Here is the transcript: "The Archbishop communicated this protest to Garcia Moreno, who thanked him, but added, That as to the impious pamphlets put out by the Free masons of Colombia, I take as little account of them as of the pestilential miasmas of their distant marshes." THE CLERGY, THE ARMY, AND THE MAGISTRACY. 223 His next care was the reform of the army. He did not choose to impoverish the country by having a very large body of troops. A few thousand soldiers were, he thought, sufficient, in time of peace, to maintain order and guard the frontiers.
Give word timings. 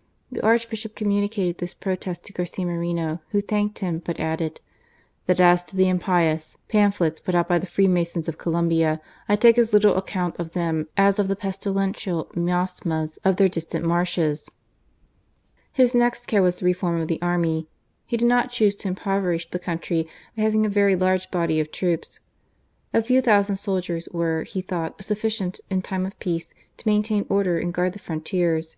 "The 0.30 0.40
Archbishop 0.42 0.94
communicated 0.94 1.58
this 1.58 1.74
protest 1.74 2.24
to 2.26 2.32
Garcia 2.32 2.64
Moreno, 2.64 3.18
who 3.30 3.40
thanked 3.40 3.80
him, 3.80 4.00
but 4.04 4.20
added, 4.20 4.60
That 5.26 5.40
as 5.40 5.64
to 5.64 5.74
the 5.74 5.88
impious 5.88 6.56
pamphlets 6.68 7.20
put 7.20 7.34
out 7.34 7.48
by 7.48 7.58
the 7.58 7.66
Free 7.66 7.88
masons 7.88 8.28
of 8.28 8.38
Colombia, 8.38 9.00
I 9.28 9.34
take 9.34 9.58
as 9.58 9.72
little 9.72 9.96
account 9.96 10.38
of 10.38 10.52
them 10.52 10.86
as 10.96 11.18
of 11.18 11.26
the 11.26 11.34
pestilential 11.34 12.30
miasmas 12.36 13.16
of 13.24 13.38
their 13.38 13.48
distant 13.48 13.84
marshes." 13.84 14.48
THE 15.74 15.74
CLERGY, 15.74 15.74
THE 15.74 15.82
ARMY, 15.82 15.82
AND 15.82 15.82
THE 15.82 15.82
MAGISTRACY. 15.82 15.82
223 15.82 15.82
His 15.82 15.94
next 16.12 16.26
care 16.28 16.42
was 16.42 16.56
the 16.60 16.64
reform 16.64 17.00
of 17.00 17.08
the 17.08 17.20
army. 17.20 17.68
He 18.06 18.16
did 18.16 18.28
not 18.28 18.52
choose 18.52 18.76
to 18.76 18.86
impoverish 18.86 19.50
the 19.50 19.58
country 19.58 20.06
by 20.36 20.44
having 20.44 20.64
a 20.64 20.68
very 20.68 20.94
large 20.94 21.32
body 21.32 21.58
of 21.58 21.72
troops. 21.72 22.20
A 22.94 23.02
few 23.02 23.20
thousand 23.20 23.56
soldiers 23.56 24.08
were, 24.12 24.44
he 24.44 24.60
thought, 24.62 25.02
sufficient, 25.02 25.58
in 25.68 25.82
time 25.82 26.06
of 26.06 26.16
peace, 26.20 26.54
to 26.76 26.86
maintain 26.88 27.26
order 27.28 27.58
and 27.58 27.74
guard 27.74 27.94
the 27.94 27.98
frontiers. 27.98 28.76